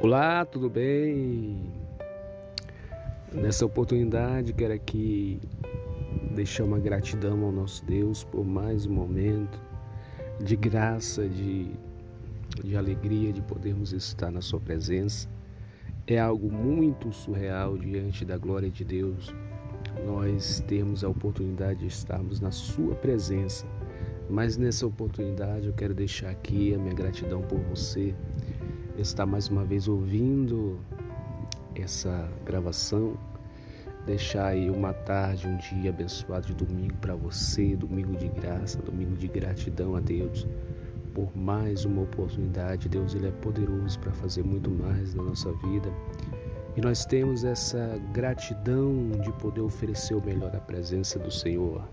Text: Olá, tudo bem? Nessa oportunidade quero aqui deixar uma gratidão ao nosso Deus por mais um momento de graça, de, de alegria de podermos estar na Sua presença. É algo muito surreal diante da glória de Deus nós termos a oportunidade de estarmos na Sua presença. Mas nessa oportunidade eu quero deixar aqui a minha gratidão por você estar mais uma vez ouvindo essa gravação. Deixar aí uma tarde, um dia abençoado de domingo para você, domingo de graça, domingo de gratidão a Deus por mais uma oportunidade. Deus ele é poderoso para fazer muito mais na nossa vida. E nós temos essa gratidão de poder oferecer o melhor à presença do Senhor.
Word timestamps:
Olá, 0.00 0.44
tudo 0.44 0.68
bem? 0.68 1.72
Nessa 3.32 3.64
oportunidade 3.64 4.52
quero 4.52 4.74
aqui 4.74 5.40
deixar 6.32 6.64
uma 6.64 6.80
gratidão 6.80 7.44
ao 7.44 7.52
nosso 7.52 7.84
Deus 7.86 8.24
por 8.24 8.44
mais 8.44 8.86
um 8.86 8.92
momento 8.92 9.58
de 10.40 10.56
graça, 10.56 11.28
de, 11.28 11.70
de 12.62 12.76
alegria 12.76 13.32
de 13.32 13.40
podermos 13.40 13.92
estar 13.92 14.32
na 14.32 14.40
Sua 14.40 14.58
presença. 14.58 15.28
É 16.08 16.18
algo 16.18 16.50
muito 16.50 17.12
surreal 17.12 17.78
diante 17.78 18.24
da 18.24 18.36
glória 18.36 18.68
de 18.68 18.84
Deus 18.84 19.32
nós 20.04 20.58
termos 20.66 21.04
a 21.04 21.08
oportunidade 21.08 21.80
de 21.80 21.86
estarmos 21.86 22.40
na 22.40 22.50
Sua 22.50 22.96
presença. 22.96 23.64
Mas 24.28 24.56
nessa 24.56 24.86
oportunidade 24.86 25.68
eu 25.68 25.72
quero 25.72 25.94
deixar 25.94 26.30
aqui 26.30 26.74
a 26.74 26.78
minha 26.78 26.94
gratidão 26.94 27.42
por 27.42 27.60
você 27.60 28.12
estar 28.98 29.26
mais 29.26 29.48
uma 29.48 29.64
vez 29.64 29.88
ouvindo 29.88 30.78
essa 31.74 32.28
gravação. 32.44 33.16
Deixar 34.06 34.48
aí 34.48 34.68
uma 34.68 34.92
tarde, 34.92 35.46
um 35.46 35.56
dia 35.56 35.90
abençoado 35.90 36.46
de 36.46 36.54
domingo 36.54 36.94
para 36.96 37.14
você, 37.14 37.74
domingo 37.74 38.14
de 38.16 38.28
graça, 38.28 38.80
domingo 38.82 39.16
de 39.16 39.28
gratidão 39.28 39.96
a 39.96 40.00
Deus 40.00 40.46
por 41.14 41.34
mais 41.36 41.84
uma 41.84 42.02
oportunidade. 42.02 42.88
Deus 42.88 43.14
ele 43.14 43.28
é 43.28 43.30
poderoso 43.30 43.98
para 44.00 44.12
fazer 44.12 44.42
muito 44.42 44.70
mais 44.70 45.14
na 45.14 45.22
nossa 45.22 45.52
vida. 45.52 45.90
E 46.76 46.80
nós 46.80 47.06
temos 47.06 47.44
essa 47.44 47.98
gratidão 48.12 49.10
de 49.22 49.32
poder 49.34 49.60
oferecer 49.60 50.14
o 50.14 50.24
melhor 50.24 50.54
à 50.54 50.60
presença 50.60 51.18
do 51.18 51.30
Senhor. 51.30 51.88